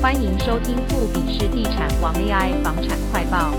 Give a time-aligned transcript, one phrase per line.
[0.00, 3.52] 欢迎收听富比士地产王 AI 房产快报。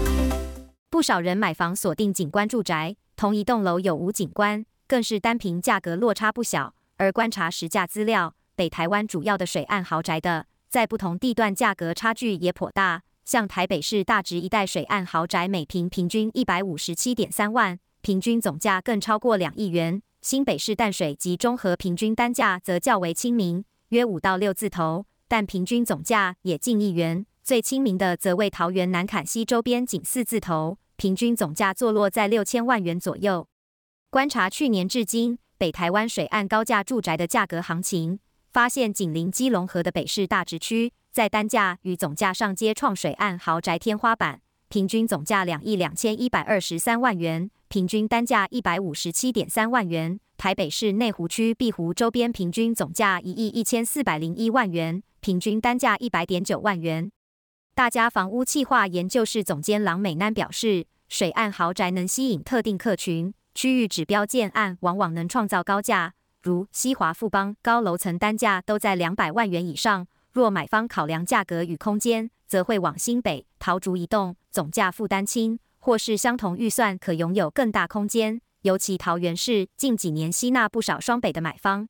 [0.89, 6.73] 不少人买房锁定景观住宅，同一栋楼有无景观，更是单凭价格落差不小。
[6.95, 13.03] 而观察实价资料，北台湾主要的水岸豪宅的，在不同地段价格差距也颇大。
[13.25, 20.01] 像台北市大直一带水岸豪宅，每坪平均一百五十七点三万，平均总价更超过两亿元。
[20.21, 25.05] 新北市淡水及中和平均单价则较为亲民，约五到六字头。
[25.29, 33.47] 但平均总价也近亿元，最亲民的则为桃园南崁溪周边仅四字头，平均总价坐落在六千万元左右。
[34.09, 38.19] 观察去年至今北台湾水岸高价住宅的价格行情，
[38.51, 50.19] 发现紧邻基隆河的北市大直区，在单价与总价上皆创水岸豪宅天花板，平均总价两亿两千一百二十三万元，平均单价一百五十七点三万元。
[50.39, 57.11] 台北市内湖区碧湖周边平均总价一亿一千四百零一万元，平均单价一百点九万元。
[57.75, 70.07] 大家房屋企划研究室总监郎美南表示，水岸豪宅能吸引特定客群，区域指标建案往往能创造高价，如西华富邦高楼层单价都在两百万元以上。
[70.31, 78.39] 若买方考量价格与空间，则会往新北、桃竹移动，总价负担轻，或是相同预算可拥有更大空间。
[78.63, 81.87] 尤其桃园市近几年吸纳不少双北的买方，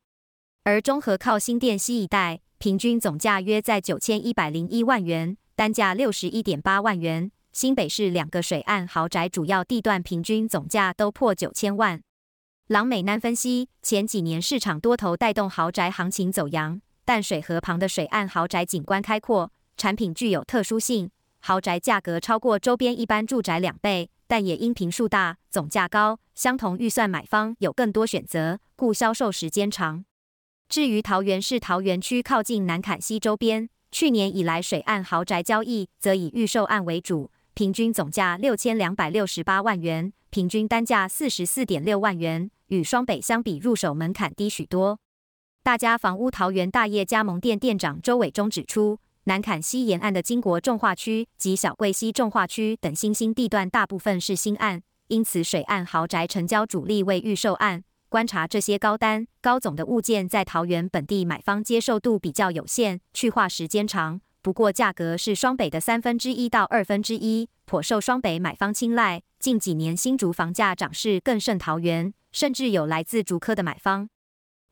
[0.62, 7.32] 而中和靠新店西一带，平均总价约在九千一百零一万元，单价六十一点八万元。
[7.52, 12.00] 新北市两个水岸豪宅主要地段平均总价都破九千万。
[12.68, 21.10] 郎美南分析，前几年市场多头带动豪宅行情走扬，淡水河旁的水岸豪宅景观开阔，产品具有特殊性，
[21.40, 24.10] 豪宅价格超过周边一般住宅两倍。
[24.26, 30.04] 但也因坪数大、总价高，相同预算买方有更多选择，故销售时间长。
[30.68, 45.00] 至于桃园市桃园区靠近南崁溪周边，去年以来水岸豪宅交易则以预售案为主，平均总价六千两百六十八万元，平均单价四十四点六万元，与双北相比入手门槛低许多。
[45.64, 49.00] 大家房屋桃园大业加盟店店长周伟忠指出。
[49.30, 57.84] 南崁西沿岸的金国重划区及小桂溪重划区等新兴地段，大部分是新案，因此水岸豪宅成交主力为预售案。
[58.08, 64.20] 观察这些高单高总的物件，在桃园本地买方接受度比较有限，去化时间长。
[64.42, 69.22] 不过价格是双北的三分之一到二分之一，颇受双北买方青睐。
[69.38, 74.08] 近几年新竹房价涨势更胜桃园，甚至有来自竹科的买方。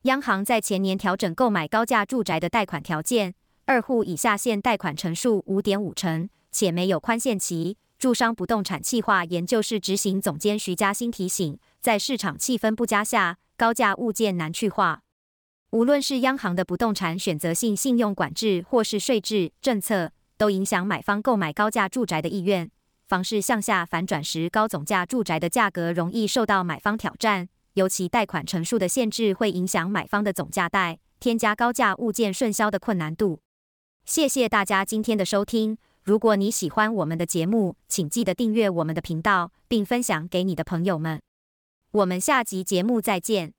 [0.01, 3.35] 央行在前年调整购买高价住宅的贷款条件。
[3.69, 7.77] 二户以下限贷款成数五点五成，且没有宽限期。
[7.99, 15.01] 住商不动产企划研究室执行总监徐嘉欣提醒，在市场气氛不佳下，高价物件难去化。
[15.69, 22.71] 无论是央行的不动产选择性信用管制，或是税制政策，都影响买方购买高价住宅的意愿。
[23.05, 33.41] 房市向下反转时，高总价住宅的价格容易受到买方挑战，尤其贷款成数的限制会影响买方的总价贷，添加高价物件顺销的困难度。
[34.05, 35.77] 谢谢大家今天的收听。
[36.03, 41.21] 如果你喜欢我们的节目，请记得订阅我们的频道，并分享给你的朋友们。
[41.91, 43.58] 我们下集节目再见。